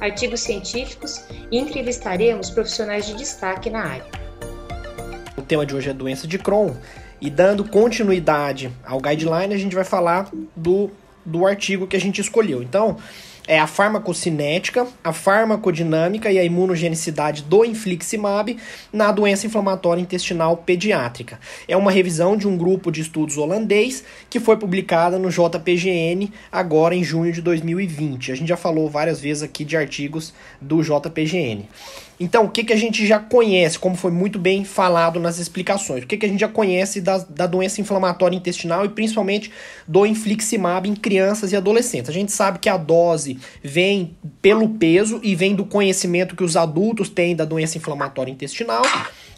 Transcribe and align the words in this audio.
artigos 0.00 0.40
científicos 0.40 1.24
e 1.50 1.58
entrevistaremos 1.58 2.50
profissionais 2.50 3.06
de 3.06 3.14
destaque 3.14 3.70
na 3.70 3.84
área. 3.84 4.06
O 5.36 5.42
tema 5.42 5.64
de 5.64 5.74
hoje 5.74 5.90
é 5.90 5.92
doença 5.92 6.26
de 6.26 6.38
Crohn 6.38 6.74
e 7.20 7.30
dando 7.30 7.64
continuidade 7.64 8.70
ao 8.84 9.00
guideline, 9.00 9.54
a 9.54 9.58
gente 9.58 9.74
vai 9.74 9.84
falar 9.84 10.30
do, 10.54 10.90
do 11.24 11.46
artigo 11.46 11.86
que 11.86 11.96
a 11.96 12.00
gente 12.00 12.20
escolheu. 12.20 12.62
Então, 12.62 12.98
é 13.46 13.58
a 13.58 13.66
farmacocinética, 13.66 14.86
a 15.02 15.12
farmacodinâmica 15.12 16.30
e 16.30 16.38
a 16.38 16.44
imunogenicidade 16.44 17.42
do 17.42 17.64
infliximab 17.64 18.56
na 18.92 19.12
doença 19.12 19.46
inflamatória 19.46 20.00
intestinal 20.00 20.56
pediátrica. 20.56 21.38
É 21.68 21.76
uma 21.76 21.90
revisão 21.90 22.36
de 22.36 22.48
um 22.48 22.56
grupo 22.56 22.90
de 22.90 23.00
estudos 23.00 23.38
holandês 23.38 24.04
que 24.28 24.40
foi 24.40 24.56
publicada 24.56 25.18
no 25.18 25.30
JPGN 25.30 26.32
agora 26.50 26.94
em 26.94 27.04
junho 27.04 27.32
de 27.32 27.40
2020. 27.40 28.32
A 28.32 28.34
gente 28.34 28.48
já 28.48 28.56
falou 28.56 28.88
várias 28.88 29.20
vezes 29.20 29.42
aqui 29.42 29.64
de 29.64 29.76
artigos 29.76 30.34
do 30.60 30.82
JPGN. 30.82 31.68
Então, 32.18 32.46
o 32.46 32.48
que, 32.48 32.64
que 32.64 32.72
a 32.72 32.76
gente 32.76 33.06
já 33.06 33.18
conhece, 33.18 33.78
como 33.78 33.94
foi 33.94 34.10
muito 34.10 34.38
bem 34.38 34.64
falado 34.64 35.20
nas 35.20 35.38
explicações? 35.38 36.02
O 36.02 36.06
que, 36.06 36.16
que 36.16 36.24
a 36.24 36.28
gente 36.28 36.40
já 36.40 36.48
conhece 36.48 37.00
da, 37.00 37.18
da 37.18 37.46
doença 37.46 37.80
inflamatória 37.80 38.34
intestinal 38.34 38.84
e 38.86 38.88
principalmente 38.88 39.52
do 39.86 40.06
infliximab 40.06 40.88
em 40.88 40.94
crianças 40.94 41.52
e 41.52 41.56
adolescentes? 41.56 42.08
A 42.08 42.14
gente 42.14 42.32
sabe 42.32 42.58
que 42.58 42.70
a 42.70 42.78
dose 42.78 43.38
vem 43.62 44.16
pelo 44.40 44.70
peso 44.70 45.20
e 45.22 45.34
vem 45.34 45.54
do 45.54 45.66
conhecimento 45.66 46.34
que 46.34 46.44
os 46.44 46.56
adultos 46.56 47.10
têm 47.10 47.36
da 47.36 47.44
doença 47.44 47.76
inflamatória 47.76 48.32
intestinal. 48.32 48.82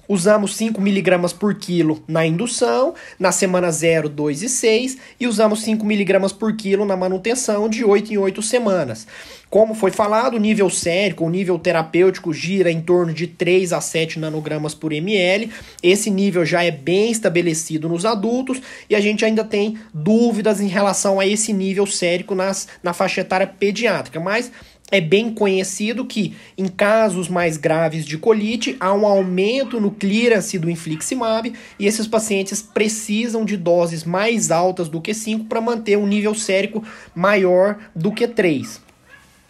Usamos 0.09 0.57
5 0.57 0.81
miligramas 0.81 1.35
por 1.35 1.55
quilo 1.55 2.03
na 2.09 2.27
indução, 2.27 2.95
na 3.19 3.31
semana 3.31 3.71
0, 3.71 4.09
2 4.09 4.43
e 4.43 4.49
6, 4.49 4.99
e 5.21 5.27
usamos 5.27 5.61
5 5.63 5.85
miligramas 5.85 6.33
por 6.33 6.57
quilo 6.57 6.87
na 6.87 6.97
manutenção 6.97 7.69
de 7.69 7.85
8 7.85 8.15
em 8.15 8.17
8 8.17 8.41
semanas. 8.41 9.07
Como 9.51 9.75
foi 9.75 9.91
falado, 9.91 10.35
o 10.35 10.41
nível 10.41 10.69
sérico, 10.69 11.25
o 11.25 11.31
nível 11.31 11.59
terapêutico 11.59 12.35
gira 12.35 12.71
em 12.71 12.83
torno 12.83 13.15
de 13.15 13.27
3 13.27 13.73
a 13.73 13.81
7 13.81 14.19
nanogramas 14.19 14.75
por 14.75 14.93
ml. 14.93 15.51
Esse 15.83 16.11
nível 16.11 16.45
já 16.45 16.63
é 16.63 16.71
bem 16.71 17.11
estabelecido 17.11 17.89
nos 17.89 18.05
adultos 18.05 18.61
e 18.91 18.95
a 18.95 19.01
gente 19.01 19.25
ainda 19.25 19.43
tem 19.45 19.79
dúvidas 19.93 20.61
em 20.61 20.69
relação 20.69 21.19
a 21.19 21.27
esse 21.27 21.53
nível 21.53 21.87
sérico 21.87 22.35
nas, 22.35 22.69
na 22.83 22.93
faixa 22.93 23.23
etária 23.23 23.47
pediátrica, 23.47 24.21
mas 24.21 24.53
é 24.91 25.01
bem 25.01 25.33
conhecido 25.33 26.05
que, 26.05 26.35
em 26.57 26.67
casos 26.67 27.29
mais 27.29 27.57
graves 27.57 28.07
de 28.07 28.17
colite, 28.17 28.77
há 28.81 28.93
um 28.95 29.07
aumento 29.07 29.81
no 29.81 29.91
clearance 29.91 30.59
do 30.59 30.71
infliximab 30.71 31.53
e 31.79 31.87
esses 31.87 32.07
pacientes 32.07 32.63
precisam 32.63 33.45
de 33.45 33.57
doses 33.57 34.05
mais 34.05 34.51
altas 34.51 34.89
do 34.89 35.01
que 35.01 35.13
5 35.13 35.45
para 35.45 35.61
manter 35.61 35.99
um 35.99 36.07
nível 36.07 36.35
sérico 36.35 36.83
maior 37.15 37.79
do 37.95 38.13
que 38.13 38.27
3. 38.27 38.81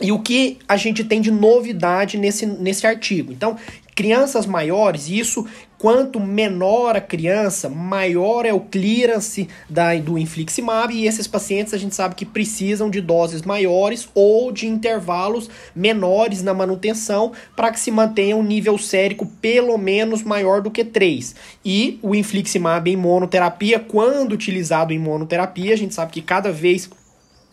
E 0.01 0.13
o 0.13 0.21
que 0.21 0.59
a 0.69 0.77
gente 0.77 1.03
tem 1.03 1.21
de 1.21 1.31
novidade 1.31 2.19
nesse, 2.19 2.47
nesse 2.47 2.87
artigo? 2.87 3.33
Então, 3.33 3.57
crianças 3.99 4.47
maiores, 4.47 5.09
isso 5.09 5.45
quanto 5.77 6.21
menor 6.21 6.95
a 6.95 7.01
criança, 7.01 7.69
maior 7.69 8.47
é 8.47 8.53
o 8.53 8.61
clearance 8.61 9.49
da, 9.69 9.93
do 9.97 10.17
infliximab 10.17 10.95
e 10.95 11.05
esses 11.05 11.27
pacientes 11.27 11.75
a 11.75 11.79
gente 11.79 11.97
sabe 11.97 12.15
que 12.15 12.25
precisam 12.25 12.89
de 12.89 13.01
doses 13.01 13.43
maiores 13.43 14.09
ou 14.15 14.53
de 14.53 14.69
intervalos 14.69 15.51
menores 15.75 16.45
na 16.45 16.55
manutenção 16.55 17.33
para 17.57 17.73
que 17.73 17.81
se 17.81 17.91
mantenha 17.91 18.37
um 18.37 18.43
nível 18.45 18.79
sérico 18.79 19.27
pelo 19.41 19.77
menos 19.77 20.23
maior 20.23 20.63
do 20.63 20.71
que 20.71 20.85
3. 20.85 21.35
E 21.65 21.99
o 22.01 22.15
infliximab 22.15 22.89
em 22.89 22.97
monoterapia, 22.97 23.81
quando 23.81 24.31
utilizado 24.31 24.93
em 24.93 24.99
monoterapia, 24.99 25.75
a 25.75 25.77
gente 25.77 25.93
sabe 25.93 26.13
que 26.13 26.23
cada 26.23 26.53
vez 26.53 26.89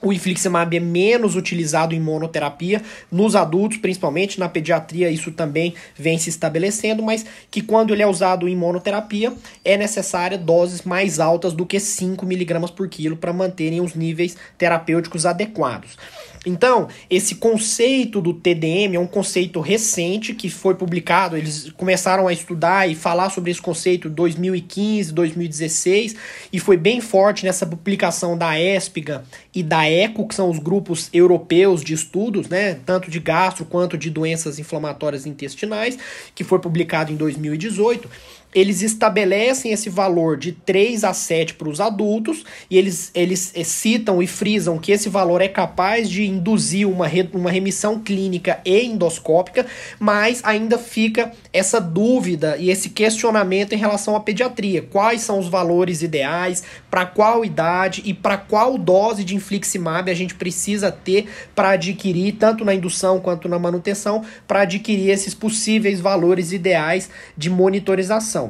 o 0.02 0.14
infliximab 0.14 0.76
é 0.76 0.80
menos 0.80 1.36
utilizado 1.36 1.96
em 1.96 2.00
monoterapia 2.00 2.82
nos 3.12 3.36
adultos, 3.36 3.78
principalmente 3.78 4.40
na 4.40 4.48
pediatria, 4.48 5.10
isso 5.10 5.32
também 5.32 5.74
vem 5.96 6.18
se 6.18 6.30
estabelecendo, 6.30 7.02
mas 7.02 7.26
que 7.50 7.62
quando 7.62 7.94
ele 7.94 8.04
é 8.04 8.08
usado 8.08 8.48
em 8.48 8.56
monoterapia 8.56 9.34
é 9.64 9.78
necessária 9.78 10.38
doses 10.38 10.84
mais 10.84 11.20
altas 11.20 11.54
do 11.54 11.66
que 11.66 11.80
5 11.80 12.26
miligramas 12.26 12.70
por 12.70 12.88
quilo 12.88 13.18
para 13.18 13.34
manterem 13.34 13.82
os 13.82 13.96
níveis 13.96 14.38
terapêuticos 14.58 15.26
adequados. 15.26 15.98
Então, 16.46 16.88
esse 17.10 17.36
conceito 17.36 18.22
do 18.22 18.34
TDM 18.34 18.96
é 18.96 19.00
um 19.00 19.08
conceito 19.08 19.60
recente 19.60 20.34
que 20.34 20.50
foi 20.50 20.76
publicado, 20.76 21.36
eles 21.36 21.72
começaram 21.72 22.28
a 22.28 22.34
estudar 22.34 22.90
e 22.90 22.96
falar 22.96 23.30
sobre 23.30 23.52
esse 23.52 23.62
conceito 23.62 24.08
em 24.08 24.12
2015, 24.12 25.14
2016, 25.14 26.16
e 26.54 26.60
foi 26.60 26.78
bem 26.78 27.02
forte 27.02 27.46
nessa 27.46 27.66
publicação 27.66 28.38
da 28.38 28.60
ESPGA 28.60 29.24
e 29.54 29.64
da 29.64 29.90
ECO, 29.90 30.28
que 30.28 30.36
são 30.36 30.50
os 30.50 30.60
grupos 30.60 31.10
europeus 31.12 31.84
de 31.84 31.94
estudos, 31.94 32.48
né, 32.48 32.78
tanto 32.86 33.10
de 33.10 33.20
gastro 33.20 33.66
quanto 33.66 33.98
de 33.98 34.10
doenças 34.10 34.60
inflamatórias 34.60 35.26
intestinais, 35.26 35.98
que 36.36 36.44
foi 36.44 36.60
publicado 36.60 37.12
em 37.12 37.16
2018 37.16 38.10
eles 38.56 38.82
estabelecem 38.82 39.74
esse 39.74 39.90
valor 39.90 40.38
de 40.38 40.54
3 40.54 41.04
a 41.04 41.14
7 41.14 41.56
para 41.56 41.68
os 41.68 41.82
adultos 41.82 42.46
e 42.72 42.78
eles, 42.78 43.12
eles 43.14 43.52
eh, 43.54 43.66
citam 43.66 44.24
e 44.24 44.28
frisam 44.28 44.78
que 44.78 44.94
esse 44.94 45.10
valor 45.10 45.42
é 45.42 45.50
capaz 45.50 46.10
de 46.10 46.26
induzir 46.26 46.88
uma, 46.88 47.06
re, 47.06 47.30
uma 47.34 47.52
remissão 47.52 48.00
clínica 48.00 48.62
e 48.64 48.86
endoscópica, 48.86 49.66
mas 50.00 50.40
ainda 50.42 50.78
fica 50.78 51.34
essa 51.52 51.82
dúvida 51.82 52.56
e 52.58 52.70
esse 52.70 52.92
questionamento 52.92 53.74
em 53.74 53.78
relação 53.78 54.16
à 54.16 54.22
pediatria. 54.22 54.82
Quais 54.82 55.22
são 55.22 55.38
os 55.38 55.50
valores 55.50 56.02
ideais, 56.02 56.64
para 56.90 57.06
qual 57.06 57.44
idade 57.44 58.04
e 58.06 58.14
para 58.14 58.38
qual 58.38 58.78
dose 58.78 59.26
de 59.26 59.36
infliximab 59.36 60.10
a 60.10 60.14
gente 60.14 60.34
precisa 60.34 60.90
ter 60.90 61.28
para 61.54 61.72
adquirir, 61.72 62.38
tanto 62.40 62.64
na 62.64 62.74
indução 62.74 63.20
quanto 63.20 63.50
na 63.50 63.60
manutenção, 63.60 64.24
para 64.48 64.62
adquirir 64.62 65.10
esses 65.10 65.34
possíveis 65.34 66.00
valores 66.00 66.54
ideais 66.54 67.10
de 67.36 67.50
monitorização. 67.50 68.45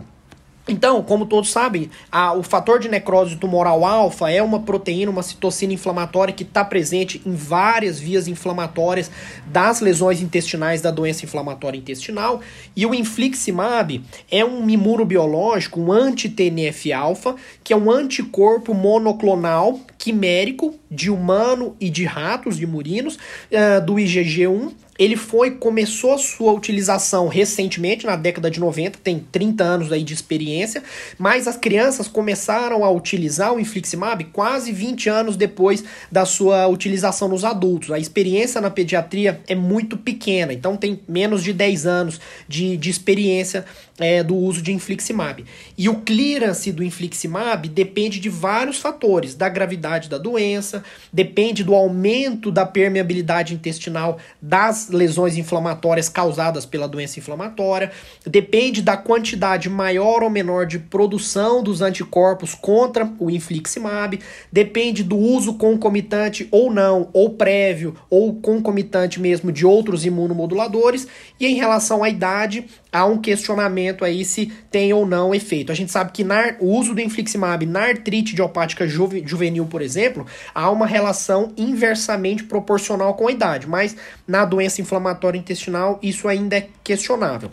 Então, 0.68 1.04
como 1.04 1.28
todos 1.28 1.52
sabem, 1.52 1.92
a, 2.12 2.34
o 2.34 2.42
fator 2.42 2.80
de 2.80 2.90
necrose 2.90 3.36
tumoral 3.36 3.86
alfa 3.86 4.32
é 4.32 4.42
uma 4.42 4.62
proteína, 4.62 5.12
uma 5.12 5.22
citocina 5.22 5.74
inflamatória 5.74 6.34
que 6.34 6.44
está 6.44 6.66
presente 6.66 7.22
em 7.24 7.36
várias 7.36 8.00
vias 8.00 8.28
inflamatórias 8.28 9.12
das 9.46 9.80
lesões 9.80 10.22
intestinais 10.22 10.82
da 10.82 10.90
doença 10.90 11.24
inflamatória 11.24 11.78
intestinal. 11.78 12.42
E 12.76 12.86
o 12.86 12.96
infliximab 12.96 14.04
é 14.32 14.44
um 14.44 14.68
imunobiológico, 14.68 15.80
um 15.80 15.92
anti-TNF-alfa, 15.92 17.36
que 17.64 17.72
é 17.72 17.78
um 17.78 17.92
anticorpo 17.92 18.74
monoclonal 18.74 19.80
quimérico 20.06 20.76
de 20.92 21.10
humano 21.10 21.76
e 21.80 21.90
de 21.90 22.06
ratos, 22.06 22.58
de 22.58 22.68
murinos, 22.68 23.16
uh, 23.16 23.84
do 23.84 23.96
IgG1, 23.96 24.72
ele 25.00 25.18
foi 25.18 25.52
começou 25.52 26.14
a 26.14 26.18
sua 26.20 26.54
utilização 26.54 27.28
recentemente, 27.28 28.06
na 28.06 28.16
década 28.16 28.52
de 28.52 28.60
90, 28.60 29.00
tem 29.04 29.26
30 29.32 29.64
anos 29.64 29.92
aí 29.92 30.04
de 30.04 30.14
experiência, 30.14 30.84
mas 31.18 31.48
as 31.48 31.58
crianças 31.58 32.08
começaram 32.08 32.86
a 32.86 32.92
utilizar 32.92 33.52
o 33.52 33.60
infliximab 33.60 34.24
quase 34.26 34.72
20 34.72 35.10
anos 35.10 35.36
depois 35.36 35.84
da 36.12 36.24
sua 36.24 36.68
utilização 36.68 37.28
nos 37.28 37.44
adultos. 37.44 37.92
A 37.92 37.98
experiência 37.98 38.62
na 38.62 38.70
pediatria 38.70 39.42
é 39.48 39.56
muito 39.56 39.98
pequena, 39.98 40.54
então 40.54 40.78
tem 40.78 41.00
menos 41.10 41.44
de 41.44 41.52
10 41.52 41.88
anos 41.88 42.22
de, 42.48 42.78
de 42.78 42.92
experiência 42.92 43.66
é, 44.00 44.22
do 44.22 44.36
uso 44.36 44.62
de 44.62 44.74
infliximab. 44.74 45.46
E 45.78 45.88
o 45.88 46.02
clearance 46.02 46.72
do 46.72 46.84
infliximab 46.84 47.70
depende 47.70 48.20
de 48.20 48.30
vários 48.30 48.78
fatores, 48.78 49.36
da 49.36 49.48
gravidade 49.48 50.10
da 50.10 50.18
doença, 50.18 50.84
depende 51.12 51.64
do 51.64 51.74
aumento 51.74 52.52
da 52.52 52.66
permeabilidade 52.66 53.54
intestinal 53.54 54.18
das 54.42 54.90
lesões 54.90 55.38
inflamatórias 55.38 56.10
causadas 56.10 56.66
pela 56.66 56.88
doença 56.88 57.20
inflamatória, 57.20 57.92
depende 58.26 58.82
da 58.82 58.98
quantidade 58.98 59.70
maior 59.70 60.24
ou 60.24 60.30
menor 60.30 60.66
de 60.66 60.80
produção 60.80 61.64
dos 61.64 61.82
anticorpos 61.82 62.54
contra 62.54 63.10
o 63.20 63.30
infliximab, 63.30 64.20
depende 64.52 65.04
do 65.04 65.18
uso 65.18 65.54
concomitante 65.54 66.48
ou 66.52 66.72
não, 66.72 67.10
ou 67.14 67.30
prévio, 67.32 67.96
ou 68.10 68.36
concomitante 68.36 69.20
mesmo 69.20 69.52
de 69.52 69.66
outros 69.66 70.06
imunomoduladores, 70.06 71.08
e 71.40 71.46
em 71.46 71.56
relação 71.56 72.04
à 72.04 72.10
idade, 72.10 72.66
há 72.92 73.06
um 73.06 73.18
questionamento 73.18 73.85
aí 74.04 74.26
se 74.26 74.48
tem 74.72 74.94
ou 74.94 75.06
não 75.06 75.34
efeito. 75.34 75.72
A 75.72 75.76
gente 75.76 75.92
sabe 75.92 76.12
que 76.12 76.24
na, 76.24 76.56
o 76.60 76.68
uso 76.68 76.94
do 76.94 77.02
infliximab 77.02 77.66
na 77.66 77.82
artrite 77.82 78.34
idiopática 78.34 78.88
juve, 78.88 79.24
juvenil, 79.26 79.66
por 79.66 79.82
exemplo, 79.82 80.26
há 80.54 80.70
uma 80.70 80.88
relação 80.88 81.54
inversamente 81.58 82.44
proporcional 82.44 83.14
com 83.14 83.28
a 83.28 83.32
idade, 83.32 83.68
mas 83.68 83.96
na 84.28 84.46
doença 84.46 84.82
inflamatória 84.82 85.38
intestinal 85.38 86.00
isso 86.02 86.28
ainda 86.28 86.58
é 86.58 86.68
questionável. 86.84 87.52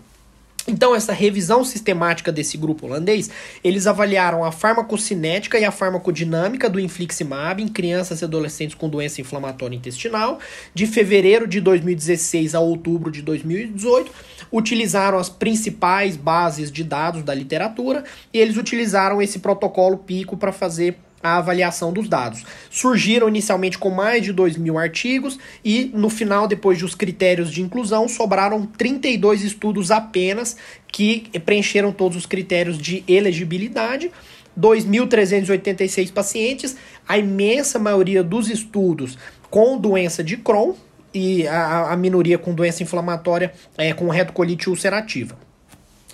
Então, 0.67 0.94
essa 0.94 1.12
revisão 1.12 1.64
sistemática 1.64 2.31
desse 2.31 2.56
grupo 2.56 2.87
holandês, 2.87 3.29
eles 3.64 3.87
avaliaram 3.87 4.44
a 4.44 4.53
farmacocinética 4.53 5.59
e 5.59 5.64
a 5.64 5.73
farmacodinâmica 5.73 6.70
do 6.70 6.79
infliximab 6.79 7.61
em 7.61 7.67
crianças 7.67 8.20
e 8.20 8.25
adolescentes 8.25 8.76
com 8.76 8.88
doença 8.88 9.20
inflamatória 9.20 9.75
intestinal, 9.75 10.38
de 10.73 10.87
fevereiro 10.87 11.49
de 11.49 11.61
2016 11.61 12.55
a 12.55 12.61
outubro 12.61 13.11
de 13.11 13.23
2018, 13.23 14.12
utilizaram 14.53 15.19
as 15.19 15.29
principais 15.29 16.17
bases 16.17 16.70
de 16.70 16.85
dados 16.85 17.25
da 17.25 17.35
literatura 17.35 18.05
e 18.32 18.38
eles 18.38 18.56
utilizaram 18.56 19.20
esse 19.20 19.41
protocolo 19.41 19.99
PICO 19.99 20.37
para 20.37 20.53
fazer 20.53 20.97
a 21.23 21.37
avaliação 21.37 21.93
dos 21.93 22.09
dados. 22.09 22.45
Surgiram 22.71 23.29
inicialmente 23.29 23.79
com 23.79 23.91
mais 23.91 24.23
de 24.23 24.33
2 24.33 24.57
mil 24.57 24.79
artigos 24.79 25.39
e, 25.65 25.91
no 25.95 26.11
final, 26.11 26.49
depois 26.49 26.79
dos 26.79 26.95
critérios 26.95 27.53
de 27.53 27.63
inclusão, 27.63 28.09
sobraram 28.09 28.67
32 28.67 29.43
estudos 29.45 29.91
apenas 29.91 30.57
que 30.89 31.31
preencheram 31.45 31.93
todos 31.93 32.17
os 32.17 32.27
critérios 32.27 32.79
de 32.79 33.05
elegibilidade. 33.07 34.11
2.386 34.59 36.13
pacientes, 36.13 36.77
a 37.09 37.17
imensa 37.17 37.79
maioria 37.79 38.23
dos 38.23 38.51
estudos 38.51 39.17
com 39.49 39.79
doença 39.79 40.23
de 40.23 40.37
Crohn 40.37 40.75
e 41.15 41.47
a, 41.47 41.93
a 41.93 41.97
minoria 41.97 42.39
com 42.39 42.55
doença 42.55 42.83
inflamatória 42.83 43.53
é, 43.77 43.93
com 43.93 44.09
retocolite 44.09 44.69
ulcerativa. 44.69 45.37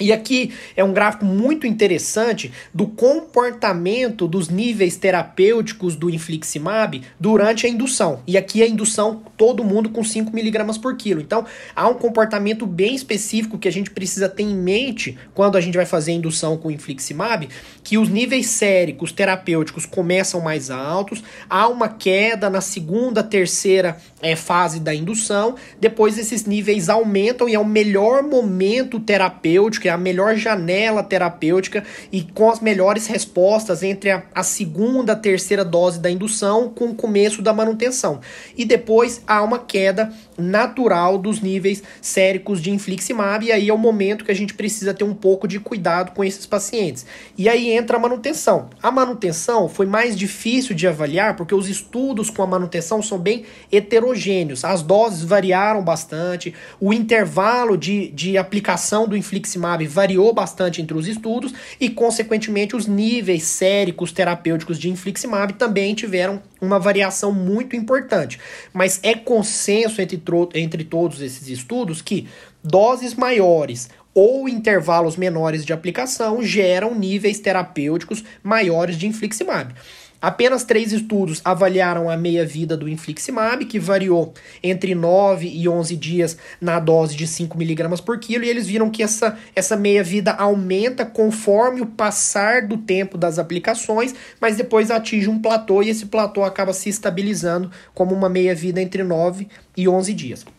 E 0.00 0.12
aqui 0.12 0.52
é 0.76 0.84
um 0.84 0.92
gráfico 0.92 1.24
muito 1.24 1.66
interessante 1.66 2.52
do 2.72 2.86
comportamento 2.86 4.28
dos 4.28 4.48
níveis 4.48 4.96
terapêuticos 4.96 5.96
do 5.96 6.08
infliximab 6.08 7.02
durante 7.18 7.66
a 7.66 7.68
indução. 7.68 8.22
E 8.26 8.36
aqui 8.36 8.62
a 8.62 8.68
indução, 8.68 9.22
todo 9.36 9.64
mundo 9.64 9.90
com 9.90 10.04
5 10.04 10.32
miligramas 10.32 10.78
por 10.78 10.96
quilo. 10.96 11.20
Então, 11.20 11.44
há 11.74 11.88
um 11.88 11.94
comportamento 11.94 12.64
bem 12.64 12.94
específico 12.94 13.58
que 13.58 13.66
a 13.66 13.72
gente 13.72 13.90
precisa 13.90 14.28
ter 14.28 14.44
em 14.44 14.54
mente 14.54 15.18
quando 15.34 15.56
a 15.56 15.60
gente 15.60 15.76
vai 15.76 15.86
fazer 15.86 16.12
a 16.12 16.14
indução 16.14 16.56
com 16.56 16.68
o 16.68 16.72
infliximab, 16.72 17.48
que 17.82 17.98
os 17.98 18.08
níveis 18.08 18.46
séricos 18.46 19.10
terapêuticos 19.10 19.84
começam 19.84 20.40
mais 20.40 20.70
altos, 20.70 21.24
há 21.50 21.66
uma 21.66 21.88
queda 21.88 22.48
na 22.48 22.60
segunda, 22.60 23.22
terceira 23.22 23.96
é, 24.22 24.36
fase 24.36 24.78
da 24.78 24.94
indução, 24.94 25.56
depois 25.80 26.18
esses 26.18 26.44
níveis 26.44 26.88
aumentam 26.88 27.48
e 27.48 27.54
é 27.54 27.58
o 27.58 27.64
melhor 27.64 28.22
momento 28.22 29.00
terapêutico 29.00 29.87
é 29.88 29.92
a 29.92 29.98
melhor 29.98 30.36
janela 30.36 31.02
terapêutica 31.02 31.84
e 32.12 32.22
com 32.22 32.50
as 32.50 32.60
melhores 32.60 33.06
respostas 33.06 33.82
entre 33.82 34.10
a, 34.10 34.22
a 34.34 34.42
segunda, 34.42 35.16
terceira 35.16 35.64
dose 35.64 35.98
da 35.98 36.10
indução 36.10 36.68
com 36.68 36.86
o 36.86 36.94
começo 36.94 37.42
da 37.42 37.52
manutenção. 37.52 38.20
E 38.56 38.64
depois 38.64 39.22
há 39.26 39.42
uma 39.42 39.58
queda 39.58 40.12
natural 40.36 41.18
dos 41.18 41.40
níveis 41.40 41.82
séricos 42.00 42.60
de 42.60 42.70
infliximab 42.70 43.44
e 43.44 43.52
aí 43.52 43.68
é 43.68 43.74
o 43.74 43.78
momento 43.78 44.24
que 44.24 44.30
a 44.30 44.34
gente 44.34 44.54
precisa 44.54 44.94
ter 44.94 45.04
um 45.04 45.14
pouco 45.14 45.48
de 45.48 45.58
cuidado 45.58 46.12
com 46.12 46.22
esses 46.22 46.46
pacientes. 46.46 47.04
E 47.36 47.48
aí 47.48 47.70
entra 47.70 47.96
a 47.96 48.00
manutenção. 48.00 48.70
A 48.82 48.90
manutenção 48.90 49.68
foi 49.68 49.86
mais 49.86 50.16
difícil 50.16 50.74
de 50.74 50.86
avaliar 50.86 51.36
porque 51.36 51.54
os 51.54 51.68
estudos 51.68 52.30
com 52.30 52.42
a 52.42 52.46
manutenção 52.46 53.02
são 53.02 53.18
bem 53.18 53.44
heterogêneos. 53.72 54.64
As 54.64 54.82
doses 54.82 55.22
variaram 55.22 55.82
bastante, 55.82 56.54
o 56.80 56.92
intervalo 56.92 57.76
de, 57.76 58.08
de 58.08 58.38
aplicação 58.38 59.08
do 59.08 59.16
infliximab 59.16 59.77
variou 59.86 60.32
bastante 60.32 60.80
entre 60.82 60.96
os 60.96 61.06
estudos 61.06 61.52
e, 61.80 61.88
consequentemente, 61.88 62.74
os 62.74 62.86
níveis 62.86 63.44
séricos 63.44 64.12
terapêuticos 64.12 64.78
de 64.78 64.90
infliximab 64.90 65.54
também 65.54 65.94
tiveram 65.94 66.42
uma 66.60 66.78
variação 66.78 67.32
muito 67.32 67.76
importante. 67.76 68.38
Mas 68.72 69.00
é 69.02 69.14
consenso 69.14 70.00
entre, 70.00 70.20
entre 70.54 70.84
todos 70.84 71.20
esses 71.20 71.48
estudos 71.48 72.02
que 72.02 72.26
doses 72.62 73.14
maiores 73.14 73.88
ou 74.14 74.48
intervalos 74.48 75.16
menores 75.16 75.64
de 75.64 75.72
aplicação 75.72 76.42
geram 76.42 76.94
níveis 76.94 77.38
terapêuticos 77.38 78.24
maiores 78.42 78.98
de 78.98 79.06
infliximab. 79.06 79.72
Apenas 80.20 80.64
três 80.64 80.92
estudos 80.92 81.40
avaliaram 81.44 82.10
a 82.10 82.16
meia-vida 82.16 82.76
do 82.76 82.88
infliximab, 82.88 83.64
que 83.66 83.78
variou 83.78 84.34
entre 84.60 84.92
9 84.92 85.46
e 85.46 85.68
11 85.68 85.96
dias 85.96 86.36
na 86.60 86.80
dose 86.80 87.16
de 87.16 87.24
5mg 87.24 88.02
por 88.02 88.18
quilo, 88.18 88.44
e 88.44 88.48
eles 88.48 88.66
viram 88.66 88.90
que 88.90 89.02
essa, 89.02 89.38
essa 89.54 89.76
meia-vida 89.76 90.32
aumenta 90.32 91.06
conforme 91.06 91.82
o 91.82 91.86
passar 91.86 92.66
do 92.66 92.76
tempo 92.76 93.16
das 93.16 93.38
aplicações, 93.38 94.12
mas 94.40 94.56
depois 94.56 94.90
atinge 94.90 95.28
um 95.28 95.40
platô 95.40 95.82
e 95.84 95.88
esse 95.88 96.06
platô 96.06 96.42
acaba 96.42 96.72
se 96.72 96.88
estabilizando 96.88 97.70
como 97.94 98.12
uma 98.12 98.28
meia-vida 98.28 98.82
entre 98.82 99.04
9 99.04 99.46
e 99.76 99.88
11 99.88 100.14
dias. 100.14 100.57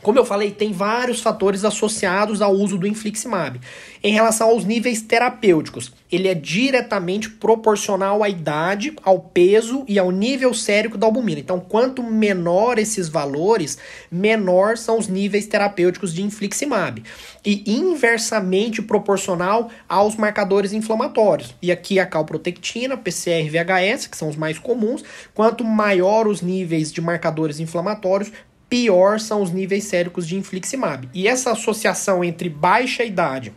Como 0.00 0.16
eu 0.16 0.24
falei, 0.24 0.52
tem 0.52 0.72
vários 0.72 1.20
fatores 1.20 1.64
associados 1.64 2.40
ao 2.40 2.52
uso 2.52 2.78
do 2.78 2.86
infliximab. 2.86 3.60
Em 4.02 4.12
relação 4.12 4.50
aos 4.50 4.64
níveis 4.64 5.02
terapêuticos, 5.02 5.92
ele 6.10 6.28
é 6.28 6.34
diretamente 6.34 7.28
proporcional 7.28 8.22
à 8.22 8.28
idade, 8.28 8.94
ao 9.02 9.18
peso 9.18 9.84
e 9.88 9.98
ao 9.98 10.12
nível 10.12 10.54
sérico 10.54 10.96
da 10.96 11.06
albumina. 11.06 11.40
Então, 11.40 11.58
quanto 11.58 12.02
menor 12.02 12.78
esses 12.78 13.08
valores, 13.08 13.76
menor 14.10 14.78
são 14.78 14.98
os 14.98 15.08
níveis 15.08 15.46
terapêuticos 15.46 16.14
de 16.14 16.22
infliximab. 16.22 17.02
E 17.44 17.64
inversamente 17.66 18.80
proporcional 18.80 19.68
aos 19.88 20.14
marcadores 20.14 20.72
inflamatórios. 20.72 21.56
E 21.60 21.72
aqui 21.72 21.98
a 21.98 22.06
calprotectina, 22.06 22.96
PCR 22.96 23.50
VHS, 23.50 24.06
que 24.06 24.16
são 24.16 24.28
os 24.28 24.36
mais 24.36 24.58
comuns. 24.58 25.02
Quanto 25.34 25.64
maior 25.64 26.28
os 26.28 26.40
níveis 26.40 26.92
de 26.92 27.00
marcadores 27.00 27.58
inflamatórios, 27.58 28.30
pior 28.68 29.18
são 29.18 29.42
os 29.42 29.50
níveis 29.50 29.84
séricos 29.84 30.26
de 30.26 30.36
infliximab. 30.36 31.08
E 31.14 31.26
essa 31.26 31.52
associação 31.52 32.22
entre 32.22 32.48
baixa 32.48 33.04
idade 33.04 33.52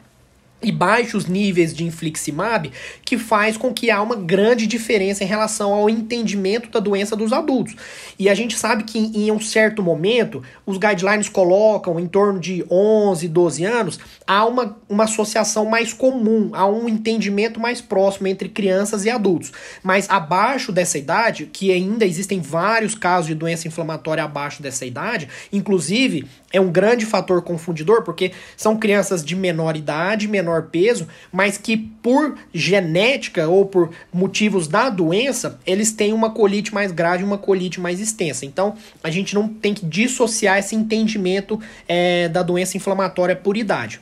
e 0.64 0.72
baixos 0.72 1.26
níveis 1.26 1.74
de 1.74 1.84
infliximab 1.84 2.72
que 3.04 3.18
faz 3.18 3.58
com 3.58 3.74
que 3.74 3.90
há 3.90 4.02
uma 4.02 4.16
grande 4.16 4.68
diferença 4.68 5.24
em 5.24 5.28
relação 5.28 5.74
ao 5.74 5.90
entendimento 5.90 6.70
da 6.70 6.80
doença 6.80 7.16
dos 7.16 7.34
adultos. 7.34 7.76
E 8.18 8.30
a 8.30 8.36
gente 8.36 8.58
sabe 8.58 8.84
que 8.84 9.00
em 9.00 9.32
um 9.32 9.40
certo 9.40 9.82
momento 9.82 10.44
os 10.66 10.78
guidelines 10.78 11.30
colocam 11.30 12.00
em 12.00 12.08
torno 12.08 12.40
de 12.40 12.66
11, 12.70 13.28
12 13.28 13.66
anos, 13.66 14.00
há 14.26 14.46
uma, 14.46 14.78
uma 14.88 15.06
associação 15.06 15.66
mais 15.66 15.94
comum, 15.94 16.52
há 16.54 16.66
um 16.66 16.88
entendimento 16.88 17.60
mais 17.60 17.82
próximo 17.82 18.28
entre 18.28 18.50
crianças 18.50 19.06
e 19.06 19.10
adultos. 19.10 19.52
Mas 19.84 20.10
abaixo 20.10 20.72
dessa 20.72 20.98
idade, 20.98 21.50
que 21.52 21.72
ainda 21.72 22.06
existem 22.06 22.40
vários 22.40 22.96
casos 22.96 23.28
de 23.28 23.36
doença 23.36 23.68
inflamatória 23.68 24.24
abaixo 24.24 24.62
dessa 24.62 24.86
idade, 24.86 25.28
inclusive 25.52 26.28
é 26.52 26.60
um 26.60 26.72
grande 26.72 27.06
fator 27.06 27.42
confundidor, 27.42 28.04
porque 28.04 28.32
são 28.58 28.78
crianças 28.78 29.24
de 29.24 29.36
menor 29.36 29.78
idade, 29.78 30.28
menor 30.28 30.51
peso, 30.60 31.08
mas 31.32 31.58
que 31.58 31.78
por 31.78 32.36
genética 32.54 33.48
ou 33.48 33.66
por 33.66 33.92
motivos 34.12 34.68
da 34.68 34.90
doença, 34.90 35.60
eles 35.66 35.92
têm 35.92 36.14
uma 36.14 36.32
colite 36.32 36.74
mais 36.74 36.92
grave 36.92 37.24
e 37.24 37.26
uma 37.26 37.38
colite 37.38 37.80
mais 37.80 38.00
extensa. 38.00 38.46
Então, 38.46 38.76
a 39.04 39.12
gente 39.12 39.36
não 39.36 39.48
tem 39.48 39.74
que 39.74 39.86
dissociar 39.86 40.58
esse 40.58 40.76
entendimento 40.76 41.60
é, 41.88 42.28
da 42.28 42.42
doença 42.42 42.76
inflamatória 42.76 43.36
por 43.36 43.56
idade 43.56 44.00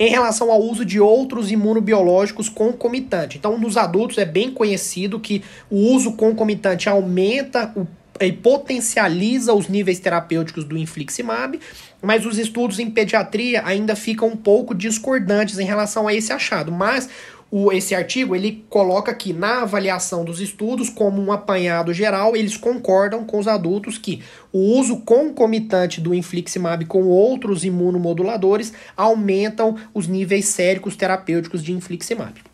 em 0.00 0.08
relação 0.08 0.50
ao 0.50 0.62
uso 0.62 0.82
de 0.82 0.98
outros 0.98 1.52
imunobiológicos 1.52 2.48
concomitantes. 2.48 3.36
Então, 3.36 3.58
nos 3.58 3.76
adultos 3.76 4.16
é 4.16 4.24
bem 4.24 4.50
conhecido 4.50 5.20
que 5.20 5.44
o 5.68 5.76
uso 5.76 6.12
concomitante 6.12 6.88
aumenta 6.88 7.70
o 7.76 7.86
e 8.20 8.32
potencializa 8.32 9.54
os 9.54 9.68
níveis 9.68 9.98
terapêuticos 9.98 10.64
do 10.64 10.76
infliximab, 10.76 11.58
mas 12.02 12.26
os 12.26 12.38
estudos 12.38 12.78
em 12.78 12.90
pediatria 12.90 13.62
ainda 13.64 13.96
ficam 13.96 14.28
um 14.28 14.36
pouco 14.36 14.74
discordantes 14.74 15.58
em 15.58 15.64
relação 15.64 16.06
a 16.06 16.14
esse 16.14 16.32
achado. 16.32 16.70
Mas 16.70 17.08
o, 17.50 17.72
esse 17.72 17.94
artigo 17.94 18.36
ele 18.36 18.64
coloca 18.68 19.12
que 19.12 19.32
na 19.32 19.62
avaliação 19.62 20.24
dos 20.24 20.40
estudos, 20.40 20.88
como 20.88 21.20
um 21.20 21.32
apanhado 21.32 21.92
geral, 21.92 22.36
eles 22.36 22.56
concordam 22.56 23.24
com 23.24 23.38
os 23.38 23.48
adultos 23.48 23.98
que 23.98 24.22
o 24.52 24.58
uso 24.78 24.98
concomitante 24.98 26.00
do 26.00 26.14
infliximab 26.14 26.84
com 26.84 27.04
outros 27.04 27.64
imunomoduladores 27.64 28.72
aumentam 28.96 29.76
os 29.92 30.06
níveis 30.06 30.44
séricos 30.44 30.94
terapêuticos 30.94 31.62
de 31.62 31.72
infliximab. 31.72 32.49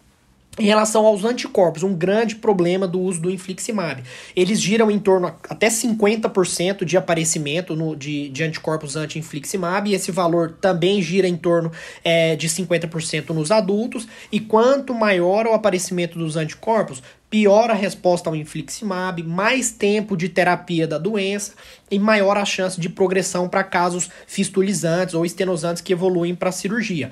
Em 0.59 0.65
relação 0.65 1.05
aos 1.05 1.23
anticorpos, 1.23 1.83
um 1.83 1.95
grande 1.95 2.37
problema 2.37 2.89
do 2.89 2.99
uso 2.99 3.21
do 3.21 3.31
infliximab. 3.31 4.03
Eles 4.35 4.59
giram 4.59 4.91
em 4.91 4.99
torno 4.99 5.27
a 5.27 5.37
até 5.51 5.69
50% 5.69 6.85
de 6.85 6.97
aparecimento 6.97 7.77
no, 7.77 7.95
de, 7.95 8.31
de 8.31 8.43
anticorpos 8.43 8.97
anti-infliximab, 8.97 9.91
e 9.91 9.95
esse 9.95 10.11
valor 10.11 10.57
também 10.59 11.03
gira 11.03 11.29
em 11.29 11.37
torno 11.37 11.71
é, 12.03 12.37
de 12.37 12.49
50% 12.49 13.31
nos 13.31 13.51
adultos. 13.51 14.09
E 14.33 14.41
quanto 14.41 14.95
maior 14.95 15.47
o 15.47 15.53
aparecimento 15.53 16.19
dos 16.19 16.37
anticorpos, 16.37 17.03
pior 17.29 17.71
a 17.71 17.75
resposta 17.75 18.31
ao 18.31 18.37
infliximab, 18.37 19.23
mais 19.23 19.71
tempo 19.71 20.17
de 20.17 20.29
terapia 20.29 20.87
da 20.87 20.97
doença 20.97 21.53
e 21.91 21.99
maior 21.99 22.37
a 22.37 22.45
chance 22.45 22.81
de 22.81 22.89
progressão 22.89 23.49
para 23.49 23.65
casos 23.65 24.09
fistulizantes 24.27 25.15
ou 25.15 25.25
estenosantes 25.25 25.83
que 25.83 25.93
evoluem 25.93 26.35
para 26.35 26.53
cirurgia. 26.53 27.11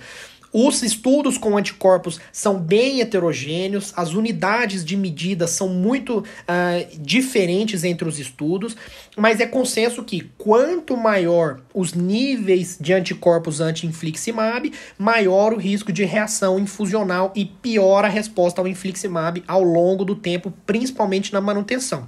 Os 0.57 0.85
estudos 0.85 1.37
com 1.37 1.57
anticorpos 1.57 2.21
são 2.31 2.61
bem 2.61 3.01
heterogêneos, 3.01 3.93
as 3.97 4.13
unidades 4.13 4.85
de 4.85 4.97
medida 4.97 5.49
são 5.49 5.69
muito 5.69 6.19
uh, 6.19 6.25
diferentes 7.01 7.83
entre 7.83 8.09
os 8.09 8.21
estudos, 8.21 8.77
mas 9.17 9.41
é 9.41 9.47
consenso 9.47 10.05
que 10.05 10.31
quanto 10.39 10.97
maior 10.97 11.61
os 11.75 11.93
níveis 11.93 12.79
de 12.81 12.93
anticorpos 12.93 13.61
anti-infliximab, 13.61 14.73
maior 14.97 15.53
o 15.53 15.59
risco 15.59 15.93
de 15.93 16.05
reação 16.05 16.57
infusional 16.57 17.33
e 17.35 17.45
pior 17.45 18.05
a 18.05 18.09
resposta 18.09 18.61
ao 18.61 18.69
infliximab 18.69 19.43
ao 19.49 19.65
longo 19.65 20.05
do 20.05 20.15
tempo, 20.15 20.53
principalmente 20.65 21.33
na 21.33 21.41
manutenção. 21.41 22.07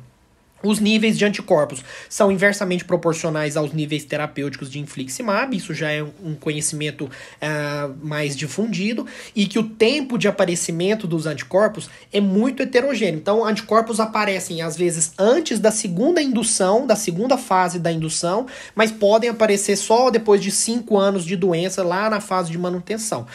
Os 0.63 0.81
níveis 0.81 1.19
de 1.19 1.25
anticorpos 1.25 1.85
são 2.09 2.33
inversamente 2.33 2.85
proporcionais 2.85 3.59
aos 3.59 3.73
níveis 3.73 4.05
terapêuticos 4.05 4.71
de 4.71 4.79
infliximab, 4.79 5.55
isso 5.55 5.75
já 5.75 5.93
é 5.93 6.03
um 6.03 6.35
conhecimento 6.35 7.05
uh, 7.05 7.95
mais 8.03 8.35
difundido, 8.35 9.07
e 9.35 9.47
que 9.47 9.59
o 9.59 9.69
tempo 9.69 10.17
de 10.17 10.27
aparecimento 10.27 11.07
dos 11.07 11.27
anticorpos 11.27 11.91
é 12.11 12.23
muito 12.23 12.63
heterogêneo. 12.63 13.19
Então, 13.19 13.45
anticorpos 13.45 14.01
aparecem 14.01 14.63
às 14.63 14.77
vezes 14.77 15.13
antes 15.19 15.59
da 15.59 15.71
segunda 15.71 16.23
indução, 16.23 16.87
da 16.87 16.97
segunda 16.97 17.37
fase 17.37 17.79
da 17.79 17.93
indução, 17.93 18.47
mas 18.75 18.91
podem 18.91 19.29
aparecer 19.29 19.77
só 19.77 20.11
depois 20.11 20.41
de 20.41 20.51
cinco 20.51 20.97
anos 20.97 21.27
de 21.27 21.37
doença, 21.37 21.85
lá 21.85 22.09
na 22.09 22.21
fase 22.21 22.51
de 22.51 22.59
manutenção 22.59 23.27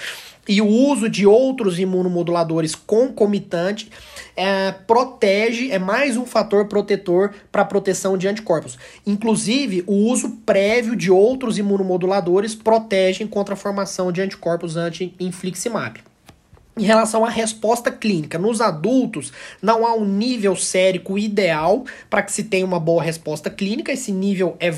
e 0.48 0.60
o 0.62 0.68
uso 0.68 1.08
de 1.08 1.26
outros 1.26 1.80
imunomoduladores 1.80 2.74
concomitante 2.74 3.90
é, 4.36 4.72
protege, 4.72 5.72
é 5.72 5.80
mais 5.80 6.18
um 6.18 6.26
fator 6.26 6.66
protetor 6.66 7.34
para 7.52 7.66
proteção 7.66 8.18
de 8.18 8.28
anticorpos. 8.28 8.78
Inclusive, 9.06 9.84
o 9.88 9.94
uso 10.12 10.38
prévio 10.46 10.96
de 10.96 11.12
outros 11.12 11.58
imunomoduladores 11.58 12.56
protegem 12.56 13.28
contra 13.28 13.54
a 13.54 13.58
formação 13.58 14.12
de 14.12 14.22
anticorpos 14.22 14.78
anti-infliximab. 14.78 16.11
Em 16.78 16.84
relação 16.84 17.26
à 17.26 17.30
resposta 17.30 17.92
clínica, 17.92 18.40
nos 18.40 18.62
adultos 18.62 19.34
não 19.62 19.86
há 19.86 19.94
um 19.94 20.06
nível 20.06 20.56
sérico 20.56 21.20
ideal 21.20 21.84
para 22.10 22.24
que 22.24 22.32
se 22.32 22.46
tenha 22.46 22.66
uma 22.66 22.80
boa 22.80 23.04
resposta 23.04 23.50
clínica. 23.50 23.92
Esse 23.92 24.10
nível 24.10 24.56
é, 24.58 24.72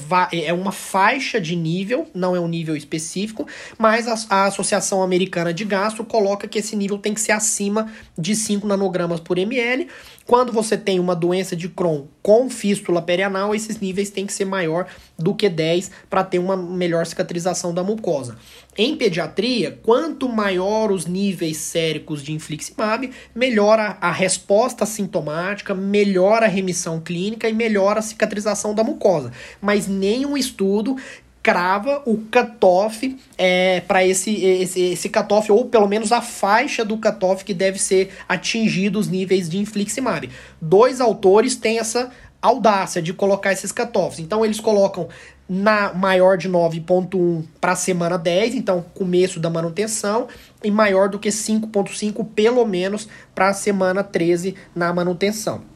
é 0.45 0.51
uma 0.51 0.71
faixa 0.71 1.39
de 1.39 1.55
nível, 1.55 2.07
não 2.11 2.35
é 2.35 2.39
um 2.39 2.47
nível 2.47 2.75
específico, 2.75 3.45
mas 3.77 4.07
a, 4.07 4.35
a 4.35 4.45
Associação 4.45 5.03
Americana 5.03 5.53
de 5.53 5.63
Gastro 5.63 6.03
coloca 6.03 6.47
que 6.47 6.57
esse 6.57 6.75
nível 6.75 6.97
tem 6.97 7.13
que 7.13 7.21
ser 7.21 7.31
acima 7.31 7.91
de 8.17 8.35
5 8.35 8.65
nanogramas 8.65 9.19
por 9.19 9.37
ml. 9.37 9.87
Quando 10.25 10.53
você 10.53 10.77
tem 10.77 10.99
uma 10.99 11.15
doença 11.15 11.55
de 11.55 11.67
Crohn 11.67 12.05
com 12.21 12.49
fístula 12.49 13.01
perianal, 13.01 13.53
esses 13.53 13.79
níveis 13.79 14.09
têm 14.09 14.25
que 14.25 14.31
ser 14.31 14.45
maior 14.45 14.87
do 15.19 15.35
que 15.35 15.49
10 15.49 15.91
para 16.09 16.23
ter 16.23 16.39
uma 16.39 16.55
melhor 16.55 17.05
cicatrização 17.05 17.73
da 17.73 17.83
mucosa. 17.83 18.37
Em 18.77 18.95
pediatria, 18.95 19.77
quanto 19.83 20.29
maior 20.29 20.91
os 20.91 21.05
níveis 21.05 21.57
séricos 21.57 22.23
de 22.23 22.31
infliximab, 22.31 23.11
melhor 23.35 23.97
a, 23.99 24.11
resposta 24.11 24.85
sintomática, 24.85 25.75
melhor 25.75 26.41
a 26.41 26.47
remissão 26.47 27.01
clínica 27.01 27.49
e 27.49 27.53
melhor 27.53 27.97
a 27.97 28.01
cicatrização 28.01 28.73
da 28.73 28.83
mucosa. 28.83 29.31
Mas 29.61 29.87
nenhum 29.87 30.37
estudo 30.37 30.95
crava 31.43 32.01
o 32.05 32.17
cutoff 32.17 33.19
é, 33.37 33.81
para 33.81 34.05
esse, 34.05 34.33
esse, 34.33 34.79
esse 34.79 35.09
cutoff, 35.09 35.51
ou 35.51 35.65
pelo 35.65 35.87
menos 35.87 36.13
a 36.13 36.21
faixa 36.21 36.85
do 36.85 36.97
cutoff 36.97 37.43
que 37.43 37.53
deve 37.53 37.77
ser 37.77 38.11
atingido 38.29 38.97
os 38.97 39.09
níveis 39.09 39.49
de 39.49 39.57
infliximab. 39.57 40.29
Dois 40.61 41.01
autores 41.01 41.57
têm 41.57 41.79
essa 41.79 42.09
audácia 42.41 43.01
de 43.01 43.13
colocar 43.13 43.51
esses 43.51 43.73
cutoffs. 43.73 44.19
Então 44.19 44.43
eles 44.43 44.59
colocam 44.61 45.09
na 45.47 45.93
maior 45.93 46.37
de 46.37 46.49
9.1 46.49 47.43
para 47.59 47.73
a 47.73 47.75
semana 47.75 48.17
10, 48.17 48.55
então 48.55 48.83
começo 48.93 49.39
da 49.39 49.49
manutenção, 49.49 50.27
e 50.63 50.71
maior 50.71 51.09
do 51.09 51.19
que 51.19 51.29
5.5 51.29 52.25
pelo 52.33 52.65
menos 52.65 53.07
para 53.35 53.49
a 53.49 53.53
semana 53.53 54.01
13 54.01 54.55
na 54.73 54.93
manutenção. 54.93 55.72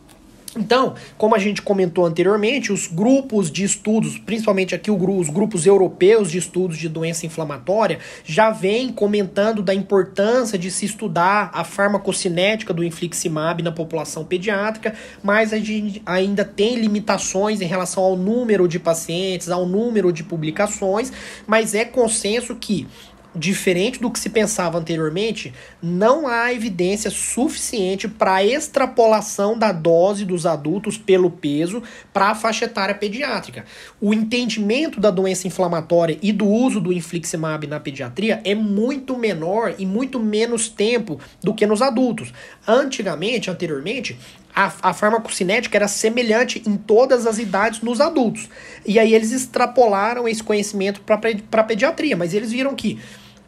Então, 0.57 0.95
como 1.17 1.35
a 1.35 1.39
gente 1.39 1.61
comentou 1.61 2.05
anteriormente, 2.05 2.73
os 2.73 2.87
grupos 2.87 3.51
de 3.51 3.63
estudos, 3.63 4.17
principalmente 4.17 4.73
aqui 4.73 4.89
os 4.89 5.29
grupos 5.29 5.65
europeus 5.65 6.31
de 6.31 6.37
estudos 6.37 6.77
de 6.77 6.89
doença 6.89 7.25
inflamatória, 7.25 7.99
já 8.25 8.49
vêm 8.49 8.91
comentando 8.91 9.61
da 9.61 9.73
importância 9.73 10.57
de 10.57 10.71
se 10.71 10.85
estudar 10.85 11.51
a 11.53 11.63
farmacocinética 11.63 12.73
do 12.73 12.83
infliximab 12.83 13.61
na 13.61 13.71
população 13.71 14.25
pediátrica, 14.25 14.95
mas 15.23 15.53
a 15.53 15.59
gente 15.59 16.01
ainda 16.05 16.43
tem 16.43 16.75
limitações 16.75 17.61
em 17.61 17.65
relação 17.65 18.03
ao 18.03 18.17
número 18.17 18.67
de 18.67 18.79
pacientes, 18.79 19.49
ao 19.49 19.65
número 19.65 20.11
de 20.11 20.23
publicações, 20.23 21.11
mas 21.45 21.75
é 21.75 21.85
consenso 21.85 22.55
que 22.55 22.87
diferente 23.37 23.99
do 24.01 24.09
que 24.11 24.19
se 24.19 24.29
pensava 24.29 24.77
anteriormente, 24.77 25.53
não 25.81 26.27
há 26.27 26.51
evidência 26.53 27.09
suficiente 27.11 28.07
para 28.07 28.43
extrapolação 28.43 29.57
da 29.57 29.71
dose 29.71 30.25
dos 30.25 30.45
adultos 30.45 30.97
pelo 30.97 31.29
peso 31.29 31.81
para 32.11 32.31
a 32.31 32.35
faixa 32.35 32.65
etária 32.65 32.95
pediátrica. 32.95 33.65
O 34.01 34.13
entendimento 34.13 34.99
da 34.99 35.11
doença 35.11 35.47
inflamatória 35.47 36.17
e 36.21 36.31
do 36.31 36.47
uso 36.47 36.81
do 36.81 36.91
infliximab 36.91 37.67
na 37.67 37.79
pediatria 37.79 38.41
é 38.43 38.55
muito 38.55 39.17
menor 39.17 39.75
e 39.77 39.85
muito 39.85 40.19
menos 40.19 40.67
tempo 40.67 41.19
do 41.43 41.53
que 41.53 41.65
nos 41.65 41.81
adultos. 41.81 42.33
Antigamente, 42.67 43.49
anteriormente, 43.49 44.17
a, 44.57 44.73
a 44.89 44.93
farmacocinética 44.93 45.77
era 45.77 45.87
semelhante 45.87 46.63
em 46.65 46.75
todas 46.75 47.27
as 47.27 47.37
idades 47.37 47.81
nos 47.81 48.01
adultos. 48.01 48.49
E 48.83 48.97
aí 48.97 49.13
eles 49.13 49.31
extrapolaram 49.31 50.27
esse 50.27 50.41
conhecimento 50.43 51.01
para 51.01 51.61
a 51.61 51.63
pediatria, 51.63 52.17
mas 52.17 52.33
eles 52.33 52.51
viram 52.51 52.73
que 52.73 52.99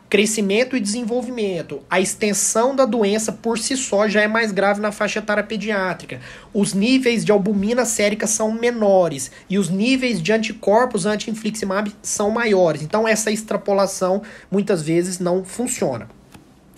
crescimento 0.10 0.76
e 0.76 0.80
desenvolvimento, 0.80 1.82
a 1.90 2.02
extensão 2.02 2.76
da 2.76 2.84
doença 2.84 3.32
por 3.32 3.60
si 3.60 3.78
só 3.78 4.08
já 4.08 4.22
é 4.22 4.28
mais 4.28 4.52
grave 4.52 4.82
na 4.82 4.92
faixa 4.92 5.20
etária 5.20 5.44
pediátrica. 5.44 6.20
Os 6.52 6.74
níveis 6.74 7.24
de 7.24 7.32
albumina 7.32 7.86
sérica 7.86 8.26
são 8.26 8.52
menores 8.52 9.32
e 9.48 9.60
os 9.60 9.70
níveis 9.70 10.22
de 10.22 10.34
anticorpos 10.34 11.06
anti-infliximab 11.06 11.94
são 12.02 12.32
maiores. 12.32 12.82
Então 12.82 13.08
essa 13.08 13.30
extrapolação 13.30 14.24
muitas 14.50 14.82
vezes 14.82 15.20
não 15.20 15.46
funciona. 15.46 16.19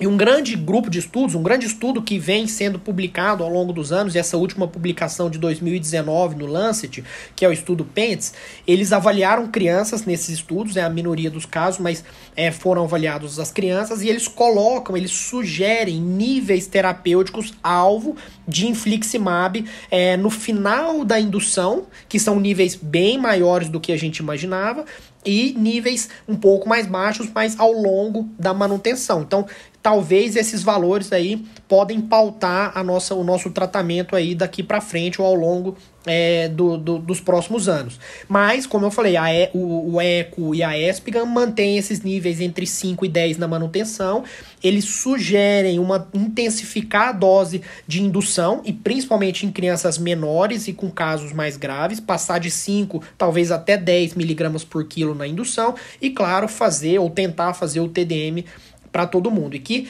E 0.02 0.08
um 0.08 0.18
grande 0.18 0.56
grupo 0.56 0.90
de 0.90 0.98
estudos, 0.98 1.36
um 1.36 1.44
grande 1.44 1.68
estudo 1.68 2.02
que 2.02 2.18
vem 2.18 2.48
sendo 2.48 2.80
publicado 2.80 3.44
ao 3.44 3.50
longo 3.52 3.72
dos 3.72 3.92
anos, 3.92 4.16
e 4.16 4.18
essa 4.18 4.36
última 4.36 4.68
publicação 4.68 5.30
de 5.30 5.38
2019 5.38 6.34
no 6.38 6.48
Lancet, 6.48 7.04
que 7.36 7.46
é 7.46 7.48
o 7.48 7.52
estudo 7.52 7.86
PENTS, 7.86 8.34
eles 8.66 8.92
avaliaram 8.92 9.48
crianças 9.48 10.04
nesses 10.04 10.30
estudos, 10.30 10.76
é 10.76 10.82
a 10.82 10.90
minoria 10.90 11.30
dos 11.30 11.46
casos, 11.46 11.80
mas 11.80 12.04
é, 12.36 12.50
foram 12.50 12.86
avaliados 12.86 13.40
as 13.40 13.52
crianças, 13.52 14.02
e 14.02 14.10
eles 14.10 14.28
colocam, 14.28 14.98
eles 14.98 15.12
sugerem 15.12 16.02
níveis 16.02 16.66
terapêuticos 16.66 17.54
alvo 17.62 18.16
de 18.48 18.68
infliximab 18.68 19.64
é, 19.92 20.18
no 20.18 20.32
final 20.32 21.06
da 21.06 21.20
indução, 21.20 21.86
que 22.10 22.18
são 22.18 22.40
níveis 22.40 22.74
bem 22.74 23.20
maiores 23.20 23.70
do 23.70 23.80
que 23.80 23.92
a 23.92 23.98
gente 23.98 24.18
imaginava, 24.18 24.84
e 25.26 25.54
níveis 25.58 26.10
um 26.28 26.36
pouco 26.36 26.68
mais 26.68 26.88
baixos, 26.88 27.30
mas 27.34 27.60
ao 27.60 27.72
longo 27.72 28.30
da 28.38 28.54
manutenção. 28.54 29.22
Então, 29.22 29.46
talvez 29.82 30.36
esses 30.36 30.64
valores 30.64 31.12
aí 31.12 31.46
podem 31.68 32.02
pautar 32.02 32.72
a 32.76 32.84
nossa, 32.84 33.16
o 33.16 33.24
nosso 33.24 33.50
tratamento 33.52 34.16
aí 34.16 34.36
daqui 34.36 34.64
para 34.64 34.82
frente 34.82 35.22
ou 35.22 35.28
ao 35.28 35.36
longo 35.36 35.78
é, 36.06 36.48
do, 36.48 36.78
do, 36.78 36.98
dos 36.98 37.20
próximos 37.20 37.68
anos. 37.70 38.00
Mas, 38.28 38.66
como 38.66 38.86
eu 38.86 38.92
falei, 38.92 39.18
a 39.18 39.34
e, 39.34 39.50
o, 39.54 39.94
o 39.94 40.02
ECO 40.02 40.56
e 40.56 40.64
a 40.64 40.78
ESPGAN 40.78 41.26
mantêm 41.26 41.78
esses 41.78 42.02
níveis 42.02 42.40
entre 42.42 42.66
5 42.66 43.06
e 43.06 43.10
10 43.10 43.38
na 43.38 43.48
manutenção. 43.48 44.24
Eles 44.64 44.86
sugerem 44.86 45.80
uma 45.80 46.08
intensificar 46.14 47.10
a 47.10 47.12
dose 47.12 47.62
de 47.88 48.02
indução, 48.02 48.62
e 48.66 48.74
principalmente 48.74 49.46
em 49.46 49.52
crianças 49.52 49.98
menores 49.98 50.68
e 50.68 50.74
com 50.74 50.90
casos 50.90 51.32
mais 51.34 51.58
graves, 51.58 52.00
passar 52.00 52.40
de 52.40 52.52
5, 52.52 53.04
talvez 53.18 53.52
até 53.52 53.78
10 53.78 54.16
miligramas 54.16 54.64
por 54.64 54.86
quilo 54.86 55.16
na 55.16 55.28
indução, 55.28 55.76
e 56.02 56.10
claro, 56.10 56.48
fazer 56.48 57.00
ou 57.00 57.10
tentar 57.10 57.54
fazer 57.54 57.80
o 57.80 57.88
TDM 57.88 58.46
para 58.92 59.08
todo 59.08 59.32
mundo. 59.32 59.56
E 59.56 59.60
que 59.60 59.88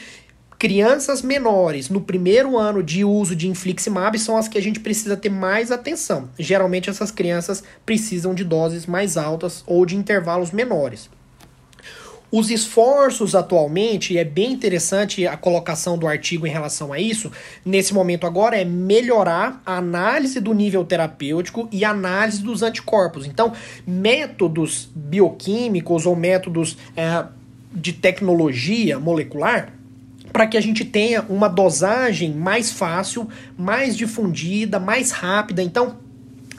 crianças 0.62 1.22
menores 1.22 1.88
no 1.88 2.00
primeiro 2.00 2.56
ano 2.56 2.84
de 2.84 3.04
uso 3.04 3.34
de 3.34 3.48
infliximab 3.48 4.16
são 4.16 4.36
as 4.36 4.46
que 4.46 4.56
a 4.56 4.62
gente 4.62 4.78
precisa 4.78 5.16
ter 5.16 5.28
mais 5.28 5.72
atenção. 5.72 6.30
Geralmente 6.38 6.88
essas 6.88 7.10
crianças 7.10 7.64
precisam 7.84 8.32
de 8.32 8.44
doses 8.44 8.86
mais 8.86 9.16
altas 9.16 9.64
ou 9.66 9.84
de 9.84 9.96
intervalos 9.96 10.52
menores. 10.52 11.10
Os 12.30 12.48
esforços 12.48 13.34
atualmente, 13.34 14.14
e 14.14 14.18
é 14.18 14.24
bem 14.24 14.52
interessante 14.52 15.26
a 15.26 15.36
colocação 15.36 15.98
do 15.98 16.06
artigo 16.06 16.46
em 16.46 16.50
relação 16.50 16.92
a 16.92 17.00
isso, 17.00 17.32
nesse 17.64 17.92
momento 17.92 18.24
agora, 18.24 18.56
é 18.56 18.64
melhorar 18.64 19.60
a 19.66 19.78
análise 19.78 20.38
do 20.38 20.54
nível 20.54 20.84
terapêutico 20.84 21.68
e 21.72 21.84
análise 21.84 22.40
dos 22.40 22.62
anticorpos. 22.62 23.26
Então, 23.26 23.52
métodos 23.84 24.88
bioquímicos 24.94 26.06
ou 26.06 26.14
métodos 26.14 26.78
é, 26.96 27.24
de 27.72 27.92
tecnologia 27.92 29.00
molecular 29.00 29.81
para 30.32 30.46
que 30.46 30.56
a 30.56 30.60
gente 30.60 30.84
tenha 30.84 31.22
uma 31.28 31.48
dosagem 31.48 32.32
mais 32.32 32.72
fácil, 32.72 33.28
mais 33.56 33.96
difundida, 33.96 34.80
mais 34.80 35.10
rápida. 35.10 35.62
Então, 35.62 35.98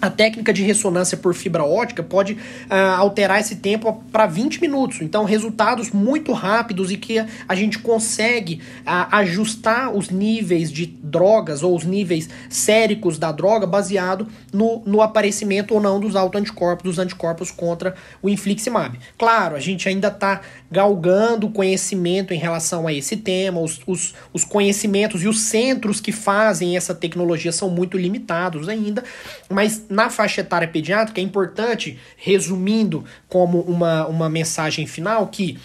a 0.04 0.10
técnica 0.10 0.52
de 0.52 0.62
ressonância 0.64 1.16
por 1.16 1.34
fibra 1.34 1.64
ótica 1.64 2.04
pode 2.04 2.34
uh, 2.34 2.98
alterar 2.98 3.40
esse 3.40 3.56
tempo 3.56 4.04
para 4.12 4.26
20 4.26 4.60
minutos. 4.60 5.00
Então, 5.00 5.24
resultados 5.24 5.92
muito 5.92 6.34
rápidos 6.34 6.92
e 6.92 6.98
que 6.98 7.26
a 7.48 7.56
gente 7.56 7.80
consegue 7.80 8.56
uh, 8.82 9.08
ajustar 9.16 9.96
os 9.96 10.10
níveis 10.10 10.70
de 10.70 10.86
drogas 10.86 11.64
ou 11.64 11.74
os 11.74 11.86
níveis 11.86 12.28
séricos 12.50 13.18
da 13.18 13.32
droga 13.32 13.66
baseado 13.66 14.28
no, 14.52 14.84
no 14.86 15.02
aparecimento 15.02 15.74
ou 15.74 15.80
não 15.80 16.02
dos 16.02 16.18
autoanticorpos, 16.18 16.84
dos 16.84 17.00
anticorpos 17.00 17.50
contra 17.50 17.96
o 18.22 18.28
infliximab. 18.28 19.00
Claro, 19.18 19.56
a 19.56 19.60
gente 19.62 19.88
ainda 19.88 20.10
está 20.10 20.42
galgando 20.70 21.50
conhecimento 21.50 22.34
em 22.34 22.38
relação 22.38 22.88
a 22.88 22.94
esse 22.94 23.16
tema, 23.16 23.62
os, 23.62 23.80
os, 23.88 24.14
os 24.34 24.44
conhecimentos 24.44 25.24
e 25.24 25.30
os 25.30 25.40
centros 25.40 26.02
que 26.02 26.12
fazem 26.12 26.76
essa 26.76 26.94
tecnologia 26.94 27.54
são 27.54 27.70
muito 27.70 27.98
limitados 27.98 28.68
ainda, 28.68 29.02
mas 29.50 29.86
na 29.94 30.10
faixa 30.10 30.42
etária 30.42 30.68
pediátrica 30.68 31.22
é 31.22 31.24
importante, 31.24 32.00
resumindo 32.18 33.06
como 33.30 33.62
uma, 33.62 34.08
uma 34.08 34.30
mensagem 34.30 34.88
final, 34.88 35.28
que 35.28 35.58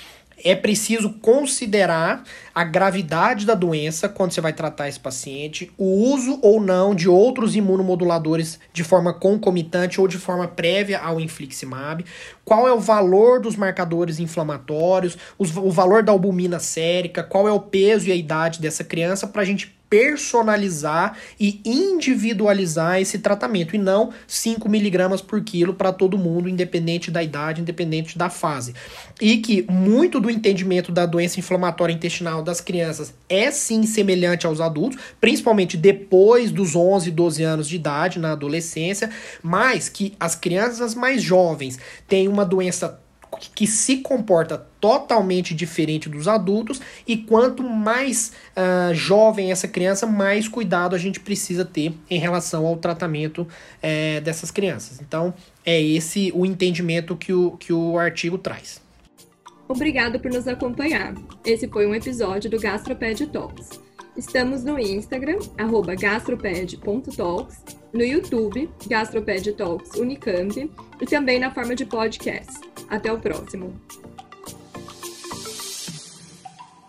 é 0.44 0.54
preciso 0.54 1.14
considerar 1.14 2.22
a 2.54 2.62
gravidade 2.62 3.44
da 3.44 3.54
doença 3.54 4.08
quando 4.08 4.32
você 4.32 4.40
vai 4.40 4.52
tratar 4.52 4.88
esse 4.88 5.00
paciente, 5.00 5.72
o 5.76 6.12
uso 6.12 6.38
ou 6.42 6.60
não 6.60 6.94
de 6.94 7.08
outros 7.08 7.56
imunomoduladores 7.56 8.58
de 8.72 8.84
forma 8.84 9.12
concomitante 9.12 10.00
ou 10.00 10.06
de 10.06 10.18
forma 10.18 10.46
prévia 10.46 11.00
ao 11.00 11.20
infliximab, 11.20 12.04
qual 12.44 12.68
é 12.68 12.72
o 12.72 12.80
valor 12.80 13.40
dos 13.40 13.56
marcadores 13.56 14.20
inflamatórios, 14.20 15.16
os, 15.38 15.56
o 15.56 15.70
valor 15.70 16.02
da 16.02 16.12
albumina 16.12 16.58
sérica, 16.58 17.22
qual 17.22 17.48
é 17.48 17.52
o 17.52 17.60
peso 17.60 18.08
e 18.08 18.12
a 18.12 18.16
idade 18.16 18.60
dessa 18.60 18.84
criança 18.84 19.26
para 19.26 19.42
a 19.42 19.44
gente 19.44 19.77
personalizar 19.88 21.16
e 21.38 21.60
individualizar 21.64 23.00
esse 23.00 23.18
tratamento 23.18 23.74
e 23.74 23.78
não 23.78 24.10
5 24.26 24.68
miligramas 24.68 25.20
por 25.20 25.42
quilo 25.42 25.74
para 25.74 25.92
todo 25.92 26.18
mundo, 26.18 26.48
independente 26.48 27.10
da 27.10 27.22
idade, 27.22 27.60
independente 27.60 28.18
da 28.18 28.28
fase. 28.28 28.74
E 29.20 29.38
que 29.38 29.64
muito 29.70 30.20
do 30.20 30.30
entendimento 30.30 30.92
da 30.92 31.06
doença 31.06 31.40
inflamatória 31.40 31.92
intestinal 31.92 32.42
das 32.42 32.60
crianças 32.60 33.14
é 33.28 33.50
sim 33.50 33.84
semelhante 33.84 34.46
aos 34.46 34.60
adultos, 34.60 34.98
principalmente 35.20 35.76
depois 35.76 36.50
dos 36.50 36.76
11, 36.76 37.10
12 37.10 37.42
anos 37.42 37.68
de 37.68 37.76
idade, 37.76 38.18
na 38.18 38.32
adolescência, 38.32 39.10
mas 39.42 39.88
que 39.88 40.14
as 40.20 40.34
crianças 40.34 40.94
mais 40.94 41.22
jovens 41.22 41.78
têm 42.06 42.28
uma 42.28 42.44
doença 42.44 43.00
que 43.54 43.66
se 43.66 43.98
comporta 43.98 44.58
totalmente 44.80 45.54
diferente 45.54 46.08
dos 46.08 46.28
adultos 46.28 46.80
e 47.06 47.16
quanto 47.16 47.62
mais 47.62 48.32
uh, 48.56 48.94
jovem 48.94 49.50
essa 49.50 49.68
criança, 49.68 50.06
mais 50.06 50.48
cuidado 50.48 50.94
a 50.94 50.98
gente 50.98 51.20
precisa 51.20 51.64
ter 51.64 51.92
em 52.08 52.18
relação 52.18 52.66
ao 52.66 52.76
tratamento 52.76 53.42
uh, 53.42 54.20
dessas 54.22 54.50
crianças. 54.50 55.00
Então, 55.00 55.34
é 55.64 55.80
esse 55.80 56.32
o 56.34 56.46
entendimento 56.46 57.16
que 57.16 57.32
o, 57.32 57.52
que 57.52 57.72
o 57.72 57.98
artigo 57.98 58.38
traz. 58.38 58.80
Obrigado 59.68 60.18
por 60.18 60.30
nos 60.30 60.48
acompanhar. 60.48 61.14
Esse 61.44 61.68
foi 61.68 61.86
um 61.86 61.94
episódio 61.94 62.48
do 62.50 62.58
Gastroped 62.58 63.26
Talks. 63.26 63.80
Estamos 64.16 64.64
no 64.64 64.78
Instagram, 64.78 65.38
gastroped.talks, 66.00 67.62
no 67.92 68.02
YouTube, 68.02 68.70
Gastroped 68.86 69.52
Talks 69.54 69.94
Unicamp, 69.96 70.70
e 71.00 71.06
também 71.06 71.38
na 71.38 71.50
forma 71.50 71.74
de 71.74 71.84
podcast. 71.84 72.60
Até 72.88 73.12
o 73.12 73.18
próximo! 73.18 73.78